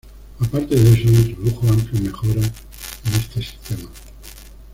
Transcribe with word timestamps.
Aparte 0.39 0.73
de 0.75 0.93
eso, 0.93 1.07
introdujo 1.11 1.69
amplias 1.69 2.01
mejoras 2.01 2.51
en 3.05 3.13
este 3.19 3.43
sistema. 3.43 3.89